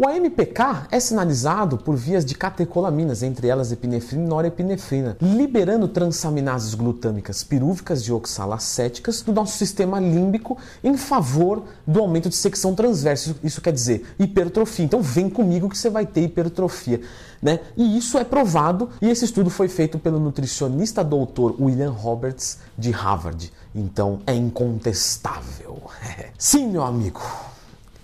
[0.00, 6.72] O AMPK é sinalizado por vias de catecolaminas, entre elas epinefrina e norepinefrina, liberando transaminases
[6.72, 13.34] glutâmicas pirúvicas e oxalacéticas do nosso sistema límbico em favor do aumento de secção transversa.
[13.42, 14.84] Isso quer dizer hipertrofia.
[14.84, 17.00] Então vem comigo que você vai ter hipertrofia.
[17.42, 17.58] Né?
[17.76, 22.92] E isso é provado, e esse estudo foi feito pelo nutricionista doutor William Roberts de
[22.92, 23.52] Harvard.
[23.74, 25.82] Então é incontestável.
[26.38, 27.20] Sim, meu amigo,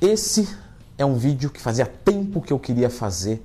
[0.00, 0.48] esse
[0.96, 3.44] é um vídeo que fazia tempo que eu queria fazer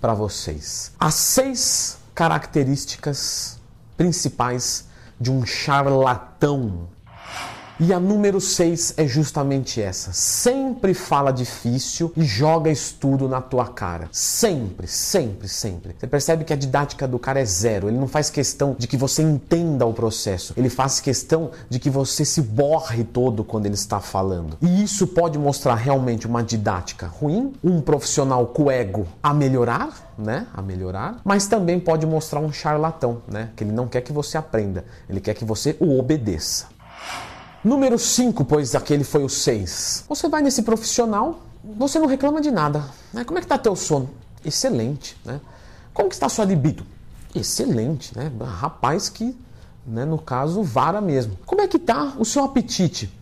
[0.00, 0.92] para vocês.
[0.98, 3.58] As seis características
[3.96, 4.86] principais
[5.20, 6.88] de um charlatão
[7.80, 10.12] e a número 6 é justamente essa.
[10.12, 14.08] Sempre fala difícil e joga estudo na tua cara.
[14.12, 15.96] Sempre, sempre, sempre.
[15.98, 17.88] Você percebe que a didática do cara é zero.
[17.88, 20.52] Ele não faz questão de que você entenda o processo.
[20.58, 24.58] Ele faz questão de que você se borre todo quando ele está falando.
[24.60, 30.46] E isso pode mostrar realmente uma didática ruim, um profissional com ego a melhorar, né?
[30.52, 33.50] A melhorar, mas também pode mostrar um charlatão, né?
[33.56, 36.66] Que ele não quer que você aprenda, ele quer que você o obedeça.
[37.62, 40.04] Número 5, pois aquele foi o 6.
[40.08, 42.84] Você vai nesse profissional, você não reclama de nada.
[43.12, 43.22] Né?
[43.22, 44.08] Como é que está teu sono?
[44.42, 45.16] Excelente.
[45.24, 45.38] Né?
[45.92, 46.86] Como que está sua libido?
[47.34, 48.16] Excelente.
[48.16, 48.32] Né?
[48.40, 49.36] Rapaz que,
[49.86, 51.38] né, no caso, vara mesmo.
[51.44, 53.12] Como é que está o seu apetite?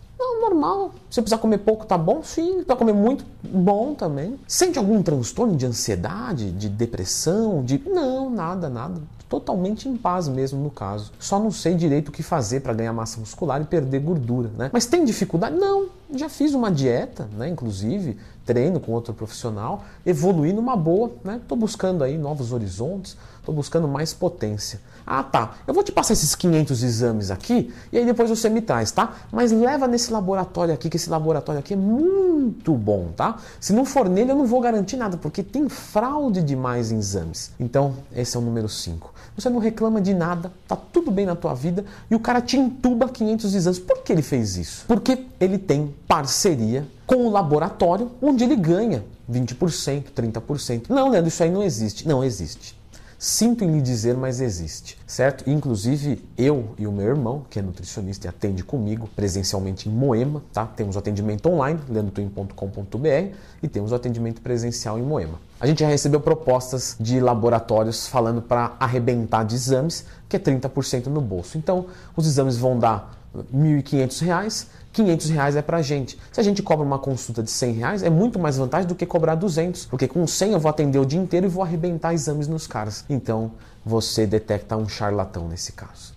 [0.49, 0.91] Normal.
[1.09, 2.23] Se precisar comer pouco, tá bom?
[2.23, 2.63] Sim.
[2.63, 4.39] Para comer muito, bom também.
[4.47, 7.63] Sente algum transtorno de ansiedade, de depressão?
[7.63, 11.11] De Não, nada, nada totalmente em paz mesmo no caso.
[11.19, 14.71] Só não sei direito o que fazer para ganhar massa muscular e perder gordura, né?
[14.73, 15.55] Mas tem dificuldade?
[15.55, 17.47] Não, já fiz uma dieta, né?
[17.47, 21.39] Inclusive, treino com outro profissional, evoluí numa boa, né?
[21.47, 23.15] Tô buscando aí novos horizontes,
[23.49, 24.79] tô buscando mais potência.
[25.05, 25.55] Ah, tá.
[25.65, 29.13] Eu vou te passar esses 500 exames aqui e aí depois você me traz, tá?
[29.31, 33.37] Mas leva nesse laboratório aqui, que esse laboratório aqui é muito bom, tá?
[33.59, 37.51] Se não for nele, eu não vou garantir nada, porque tem fraude demais em exames.
[37.59, 39.11] Então, esse é o número 5.
[39.35, 42.55] Você não reclama de nada, tá tudo bem na tua vida e o cara te
[42.55, 43.79] entuba 500 exames.
[43.79, 44.85] Por que ele fez isso?
[44.87, 50.83] Porque ele tem parceria com o laboratório onde ele ganha 20%, 30%.
[50.89, 52.07] Não, Leandro, isso aí não existe.
[52.07, 52.78] Não existe.
[53.21, 55.49] Sinto em lhe dizer, mas existe, certo?
[55.49, 60.41] Inclusive, eu e o meu irmão, que é nutricionista e atende comigo presencialmente em Moema,
[60.53, 60.65] tá?
[60.65, 65.37] Temos o atendimento online, leandrotwin.com.br e temos o atendimento presencial em Moema.
[65.59, 71.07] A gente já recebeu propostas de laboratórios falando para arrebentar de exames, que é 30%
[71.07, 71.57] no bolso.
[71.57, 74.67] Então, os exames vão dar R$ 1.500,
[74.99, 76.19] 500 reais é pra gente.
[76.29, 79.05] Se a gente cobra uma consulta de 100 reais, é muito mais vantagem do que
[79.05, 82.47] cobrar 200, porque com 100 eu vou atender o dia inteiro e vou arrebentar exames
[82.49, 83.05] nos caras.
[83.09, 83.51] Então,
[83.85, 86.13] você detecta um charlatão nesse caso.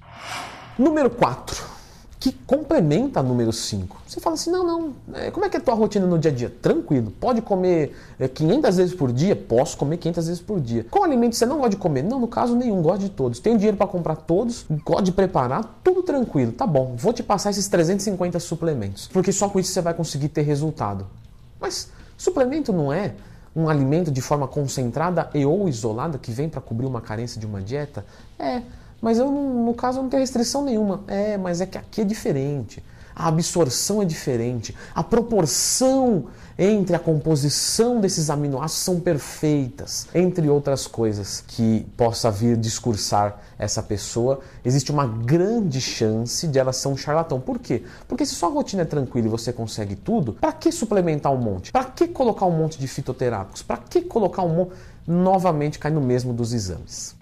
[0.76, 1.81] Número 4
[2.22, 4.00] que complementa a número 5.
[4.06, 6.30] Você fala assim: não, não, é, como é que é a tua rotina no dia
[6.30, 6.48] a dia?
[6.62, 7.96] Tranquilo, pode comer
[8.32, 9.34] 500 é, vezes por dia?
[9.34, 10.86] Posso comer 500 vezes por dia.
[10.88, 12.04] Qual alimento você não gosta de comer?
[12.04, 13.40] Não, no caso nenhum, gosto de todos.
[13.40, 16.52] Tenho dinheiro para comprar todos, gosto de preparar, tudo tranquilo.
[16.52, 20.28] Tá bom, vou te passar esses 350 suplementos, porque só com isso você vai conseguir
[20.28, 21.08] ter resultado.
[21.60, 23.16] Mas suplemento não é
[23.54, 27.46] um alimento de forma concentrada e ou isolada que vem para cobrir uma carência de
[27.46, 28.06] uma dieta?
[28.38, 28.62] É.
[29.02, 31.02] Mas eu, no caso, não tenho restrição nenhuma.
[31.08, 32.82] É, mas é que aqui é diferente.
[33.14, 34.74] A absorção é diferente.
[34.94, 42.56] A proporção entre a composição desses aminoácidos são perfeitas, entre outras coisas que possa vir
[42.56, 47.40] discursar essa pessoa, existe uma grande chance de ela ser um charlatão.
[47.40, 47.82] Por quê?
[48.06, 51.72] Porque se sua rotina é tranquila e você consegue tudo, para que suplementar um monte?
[51.72, 53.62] Para que colocar um monte de fitoterápicos?
[53.62, 54.72] Para que colocar um monte?
[55.06, 57.16] Novamente cai no mesmo dos exames.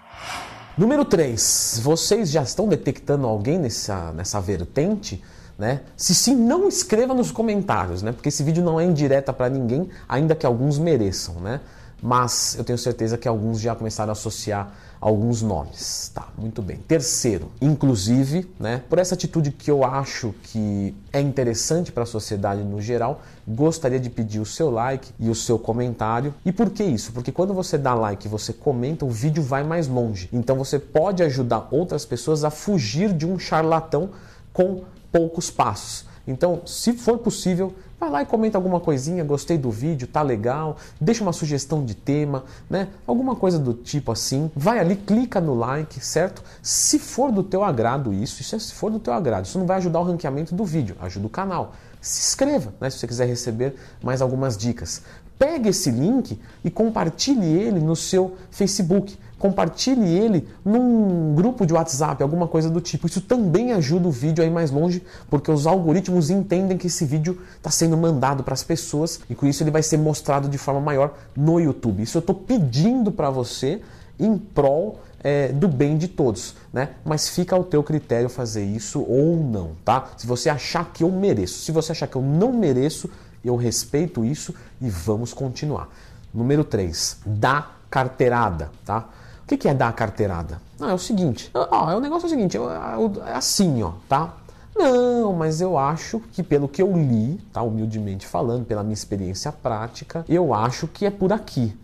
[0.77, 5.21] Número 3, vocês já estão detectando alguém nessa, nessa vertente?
[5.59, 5.81] Né?
[5.97, 8.13] Se sim, não escreva nos comentários, né?
[8.13, 11.35] porque esse vídeo não é indireta para ninguém, ainda que alguns mereçam.
[11.35, 11.59] Né?
[12.01, 16.11] Mas eu tenho certeza que alguns já começaram a associar alguns nomes.
[16.13, 16.77] Tá, muito bem.
[16.87, 22.63] Terceiro, inclusive, né, por essa atitude que eu acho que é interessante para a sociedade
[22.63, 26.33] no geral, gostaria de pedir o seu like e o seu comentário.
[26.45, 27.11] E por que isso?
[27.11, 30.29] Porque quando você dá like e você comenta, o vídeo vai mais longe.
[30.31, 34.11] Então você pode ajudar outras pessoas a fugir de um charlatão
[34.53, 36.05] com poucos passos.
[36.27, 40.75] Então, se for possível, vai lá e comenta alguma coisinha, gostei do vídeo, tá legal,
[40.99, 42.87] deixa uma sugestão de tema, né?
[43.05, 44.49] Alguma coisa do tipo assim.
[44.55, 46.41] Vai ali, clica no like, certo?
[46.63, 49.67] Se for do teu agrado isso, isso é se for do teu agrado, isso não
[49.67, 51.75] vai ajudar o ranqueamento do vídeo, ajuda o canal.
[52.01, 55.03] Se inscreva, né, se você quiser receber mais algumas dicas.
[55.37, 62.21] Pegue esse link e compartilhe ele no seu Facebook compartilhe ele num grupo de WhatsApp,
[62.21, 63.07] alguma coisa do tipo.
[63.07, 65.01] Isso também ajuda o vídeo a ir mais longe,
[65.31, 69.47] porque os algoritmos entendem que esse vídeo está sendo mandado para as pessoas e com
[69.47, 72.03] isso ele vai ser mostrado de forma maior no YouTube.
[72.03, 73.81] Isso eu estou pedindo para você
[74.19, 76.89] em prol é, do bem de todos, né?
[77.03, 80.09] Mas fica ao teu critério fazer isso ou não, tá?
[80.17, 83.09] Se você achar que eu mereço, se você achar que eu não mereço,
[83.43, 85.89] eu respeito isso e vamos continuar.
[86.31, 89.09] Número 3, dá carteirada, tá?
[89.43, 90.61] O que, que é dar carteirada?
[90.79, 94.33] Não, é o seguinte, ó, é o negócio é o seguinte, é assim, ó, tá?
[94.75, 99.51] Não, mas eu acho que pelo que eu li, tá, humildemente falando, pela minha experiência
[99.51, 101.77] prática, eu acho que é por aqui.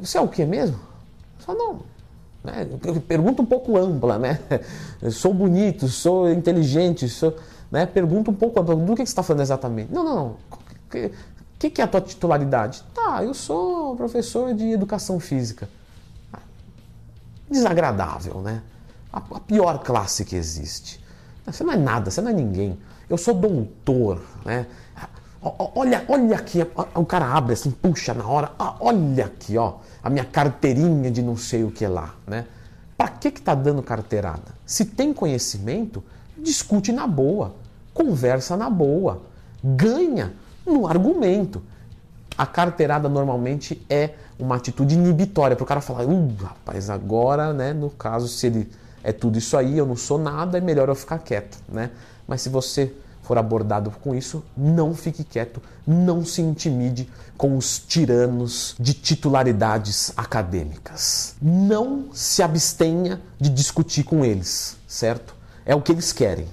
[0.00, 0.78] Você é o que mesmo?
[1.38, 1.80] Só não.
[2.42, 2.66] Né?
[3.06, 4.40] Pergunta um pouco ampla, né?
[5.00, 7.36] Eu sou bonito, sou inteligente, sou,
[7.70, 7.86] né?
[7.86, 8.74] Pergunta um pouco ampla.
[8.74, 9.92] Do que você está falando exatamente?
[9.92, 10.36] Não, não, não
[11.62, 12.82] que, que é a tua titularidade?
[12.94, 15.68] Tá, eu sou professor de educação física.
[17.52, 18.62] Desagradável, né?
[19.12, 21.02] A, a pior classe que existe.
[21.46, 22.78] Você não é nada, você não é ninguém.
[23.08, 24.66] Eu sou doutor, né?
[25.74, 26.60] Olha, olha aqui,
[26.94, 31.36] o cara abre assim, puxa na hora, olha aqui, ó, a minha carteirinha de não
[31.36, 32.46] sei o que lá, né?
[32.96, 34.54] Para que que tá dando carteirada?
[34.64, 36.02] Se tem conhecimento,
[36.38, 37.56] discute na boa,
[37.92, 39.22] conversa na boa,
[39.62, 40.32] ganha
[40.64, 41.60] no argumento.
[42.36, 47.72] A carteirada normalmente é uma atitude inibitória para o cara falar, uh, rapaz, agora, né,
[47.72, 48.70] no caso, se ele
[49.02, 51.90] é tudo isso aí, eu não sou nada, é melhor eu ficar quieto, né?
[52.26, 52.92] Mas se você
[53.22, 60.12] for abordado com isso, não fique quieto, não se intimide com os tiranos de titularidades
[60.16, 61.34] acadêmicas.
[61.40, 65.34] Não se abstenha de discutir com eles, certo?
[65.64, 66.46] É o que eles querem.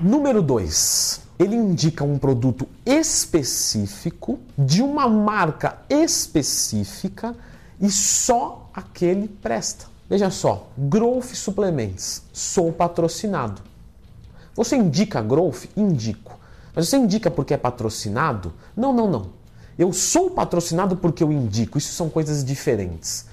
[0.00, 7.34] Número 2 ele indica um produto específico de uma marca específica
[7.80, 9.86] e só aquele presta.
[10.08, 13.62] Veja só, Growth Suplements, sou patrocinado.
[14.54, 15.64] Você indica Growth?
[15.76, 16.38] Indico.
[16.74, 18.52] Mas você indica porque é patrocinado?
[18.76, 19.26] Não, não, não.
[19.78, 21.78] Eu sou patrocinado porque eu indico.
[21.78, 23.26] Isso são coisas diferentes.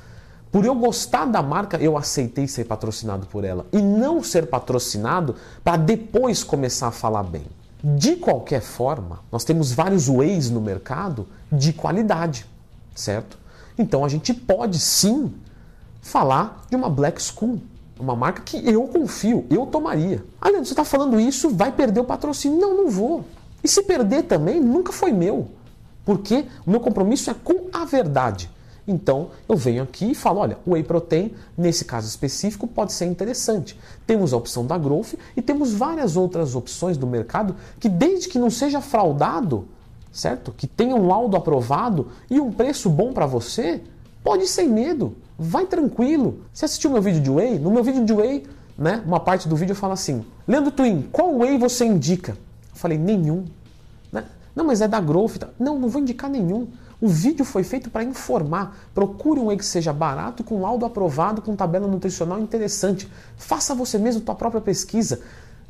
[0.57, 3.67] Por eu gostar da marca, eu aceitei ser patrocinado por ela.
[3.71, 7.43] E não ser patrocinado para depois começar a falar bem.
[7.83, 12.47] De qualquer forma, nós temos vários ways no mercado de qualidade,
[12.95, 13.37] certo?
[13.77, 15.31] Então a gente pode sim
[16.01, 17.61] falar de uma Black School,
[17.99, 20.25] uma marca que eu confio, eu tomaria.
[20.41, 22.59] Ah, Leandro, você está falando isso, vai perder o patrocínio.
[22.59, 23.23] Não, não vou.
[23.63, 25.49] E se perder também, nunca foi meu.
[26.03, 28.49] Porque o meu compromisso é com a verdade.
[28.87, 33.05] Então eu venho aqui e falo: olha, o whey protein, nesse caso específico, pode ser
[33.05, 33.77] interessante.
[34.05, 38.39] Temos a opção da Growth e temos várias outras opções do mercado que, desde que
[38.39, 39.67] não seja fraudado,
[40.11, 40.53] certo?
[40.55, 43.81] Que tenha um laudo aprovado e um preço bom para você,
[44.23, 45.15] pode ir sem medo.
[45.37, 46.41] Vai tranquilo.
[46.53, 47.59] Você assistiu meu vídeo de whey?
[47.59, 48.47] No meu vídeo de whey,
[48.77, 52.31] né, uma parte do vídeo fala assim: Leandro Twin, qual whey você indica?
[52.31, 53.43] Eu falei: nenhum.
[54.11, 54.23] Né?
[54.55, 55.43] Não, mas é da Growth.
[55.59, 56.67] Não, não vou indicar nenhum.
[56.99, 58.75] O vídeo foi feito para informar.
[58.93, 63.07] Procure um whey que seja barato, com laudo aprovado, com tabela nutricional interessante.
[63.37, 65.21] Faça você mesmo tua própria pesquisa.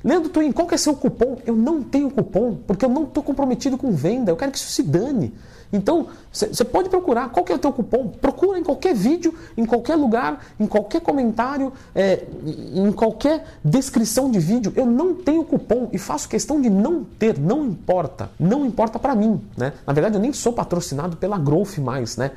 [0.03, 1.37] Leandro Twin, qual que é seu cupom?
[1.45, 4.31] Eu não tenho cupom, porque eu não estou comprometido com venda.
[4.31, 5.33] Eu quero que isso se dane.
[5.71, 8.07] Então, você pode procurar qual que é o teu cupom.
[8.07, 12.25] Procura em qualquer vídeo, em qualquer lugar, em qualquer comentário, é,
[12.73, 14.71] em qualquer descrição de vídeo.
[14.75, 18.29] Eu não tenho cupom e faço questão de não ter, não importa.
[18.39, 19.73] Não importa para mim, né?
[19.85, 22.31] Na verdade, eu nem sou patrocinado pela Growth mais, né?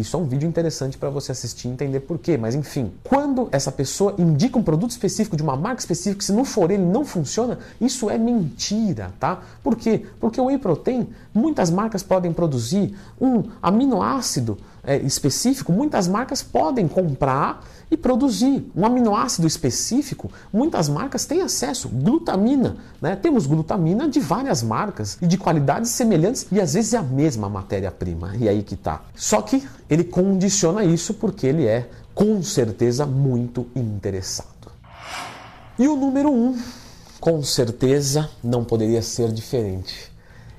[0.00, 2.36] Isso é um vídeo interessante para você assistir e entender por quê.
[2.36, 6.44] Mas enfim, quando essa pessoa indica um produto específico de uma marca específica, se não
[6.44, 9.42] for ele, não funciona, isso é mentira, tá?
[9.62, 10.06] Por quê?
[10.18, 16.88] Porque o whey protein, muitas marcas podem produzir um aminoácido é, específico, muitas marcas podem
[16.88, 20.30] comprar e produzir um aminoácido específico.
[20.52, 23.16] Muitas marcas têm acesso, glutamina, né?
[23.16, 27.48] Temos glutamina de várias marcas e de qualidades semelhantes e às vezes é a mesma
[27.48, 28.36] matéria-prima.
[28.36, 29.02] E aí que tá.
[29.14, 34.48] Só que ele condiciona isso porque ele é com certeza muito interessado.
[35.78, 36.56] E o número um,
[37.18, 40.10] com certeza não poderia ser diferente.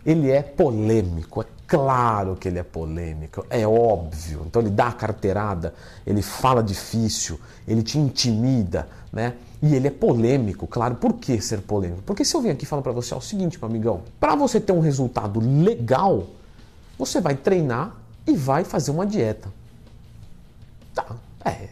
[0.05, 4.43] Ele é polêmico, é Claro que ele é polêmico, é óbvio.
[4.45, 5.73] Então ele dá a carteirada,
[6.05, 9.35] ele fala difícil, ele te intimida, né?
[9.63, 10.95] E ele é polêmico, claro.
[10.95, 12.01] Por que ser polêmico?
[12.01, 14.59] Porque se eu venho aqui falo para você é o seguinte, meu amigão, para você
[14.59, 16.27] ter um resultado legal,
[16.99, 17.95] você vai treinar
[18.27, 19.47] e vai fazer uma dieta.
[20.93, 21.69] Tá, é,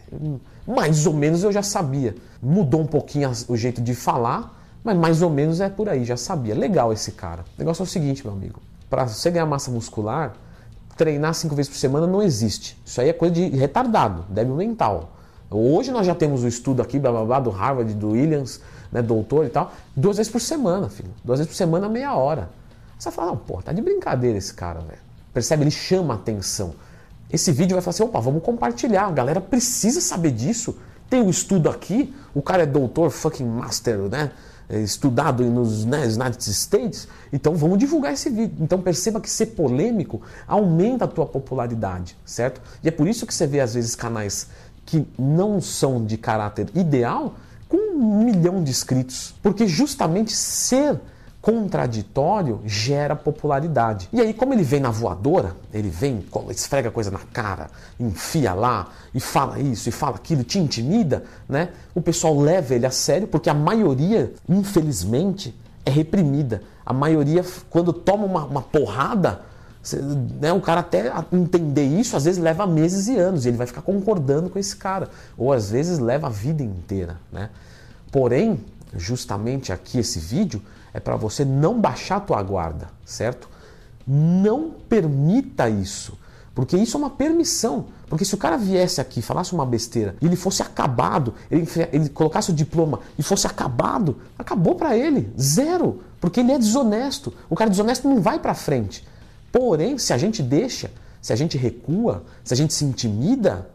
[0.66, 2.16] mais ou menos eu já sabia.
[2.42, 6.16] Mudou um pouquinho o jeito de falar, mas mais ou menos é por aí, já
[6.16, 6.54] sabia.
[6.54, 7.42] Legal esse cara.
[7.42, 10.34] O negócio é o seguinte, meu amigo para você ganhar massa muscular,
[10.96, 12.76] treinar cinco vezes por semana não existe.
[12.84, 15.16] Isso aí é coisa de retardado, débil mental.
[15.50, 18.60] Hoje nós já temos o estudo aqui, blá, blá, blá, do Harvard, do Williams,
[18.92, 21.10] né, doutor e tal, duas vezes por semana, filho.
[21.24, 22.50] Duas vezes por semana, meia hora.
[22.98, 24.98] Você não, pô, tá de brincadeira esse cara, velho.
[25.32, 25.62] Percebe?
[25.62, 26.74] Ele chama atenção.
[27.32, 29.06] Esse vídeo vai falar assim, opa, vamos compartilhar.
[29.06, 30.76] A galera precisa saber disso.
[31.08, 34.32] Tem um estudo aqui, o cara é doutor, fucking master, né?
[34.72, 38.56] É, estudado nos né, United States, então vamos divulgar esse vídeo.
[38.60, 42.60] Então perceba que ser polêmico aumenta a tua popularidade, certo?
[42.80, 44.46] E é por isso que você vê às vezes canais
[44.86, 47.34] que não são de caráter ideal
[47.68, 51.00] com um milhão de inscritos, porque justamente ser
[51.40, 54.08] contraditório gera popularidade.
[54.12, 58.88] E aí, como ele vem na voadora, ele vem, esfrega coisa na cara, enfia lá
[59.14, 61.70] e fala isso e fala aquilo, te intimida, né?
[61.94, 65.54] O pessoal leva ele a sério porque a maioria, infelizmente,
[65.84, 66.62] é reprimida.
[66.84, 69.40] A maioria, quando toma uma, uma porrada,
[70.40, 73.66] né, o cara até entender isso, às vezes leva meses e anos, e ele vai
[73.66, 77.48] ficar concordando com esse cara, ou às vezes leva a vida inteira, né?
[78.12, 78.60] Porém,
[78.94, 80.60] justamente aqui esse vídeo
[80.92, 83.48] é para você não baixar a tua guarda, certo?
[84.06, 86.18] Não permita isso,
[86.54, 87.86] porque isso é uma permissão.
[88.10, 92.08] Porque se o cara viesse aqui, falasse uma besteira, e ele fosse acabado, ele, ele
[92.08, 97.32] colocasse o diploma e fosse acabado, acabou para ele, zero, porque ele é desonesto.
[97.48, 99.06] O cara desonesto não vai para frente.
[99.52, 100.90] Porém, se a gente deixa,
[101.22, 103.70] se a gente recua, se a gente se intimida,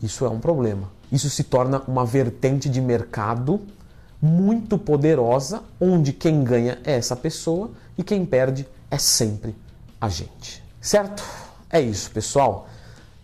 [0.00, 0.88] isso é um problema.
[1.10, 3.60] Isso se torna uma vertente de mercado
[4.22, 9.52] muito poderosa, onde quem ganha é essa pessoa e quem perde é sempre
[10.00, 10.62] a gente.
[10.80, 11.24] Certo?
[11.68, 12.68] É isso, pessoal.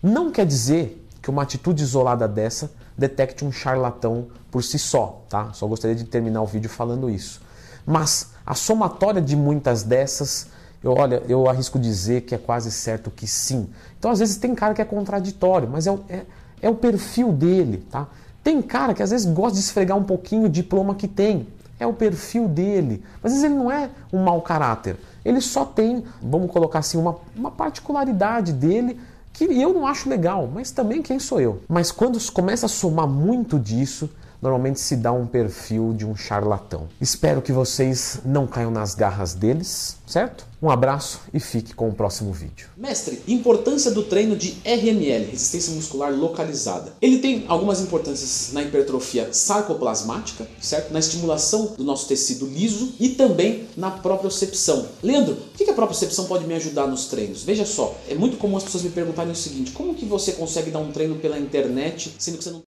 [0.03, 5.53] Não quer dizer que uma atitude isolada dessa detecte um charlatão por si só, tá?
[5.53, 7.41] Só gostaria de terminar o vídeo falando isso.
[7.87, 10.49] Mas a somatória de muitas dessas,
[10.83, 13.69] eu, olha, eu arrisco dizer que é quase certo que sim.
[13.99, 16.23] Então, às vezes, tem cara que é contraditório, mas é, é,
[16.63, 18.09] é o perfil dele, tá?
[18.49, 21.47] Tem cara que às vezes gosta de esfregar um pouquinho o diploma que tem.
[21.79, 23.05] É o perfil dele.
[23.23, 24.97] Às vezes ele não é um mau caráter.
[25.23, 28.99] Ele só tem, vamos colocar assim, uma, uma particularidade dele
[29.35, 31.61] que eu não acho legal, mas também quem sou eu.
[31.69, 34.09] Mas quando começa a somar muito disso,
[34.41, 36.89] normalmente se dá um perfil de um charlatão.
[37.01, 40.47] Espero que vocês não caiam nas garras deles, certo?
[40.61, 42.69] Um abraço e fique com o próximo vídeo.
[42.77, 46.93] Mestre, importância do treino de RML, resistência muscular localizada.
[47.01, 50.93] Ele tem algumas importâncias na hipertrofia sarcoplasmática, certo?
[50.93, 54.87] Na estimulação do nosso tecido liso e também na propriocepção.
[55.01, 57.45] Leandro, o que a propriocepção pode me ajudar nos treinos?
[57.45, 60.73] Veja só, é muito comum as pessoas me perguntarem o seguinte, como que você consegue
[60.73, 62.57] dar um treino pela internet sendo que você não